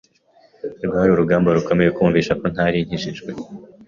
rwari 0.85 1.09
urugamba 1.11 1.55
rukomeye 1.57 1.89
kubumvisha 1.91 2.33
ko 2.39 2.45
ntari 2.53 2.77
nkijijwe 2.87 3.31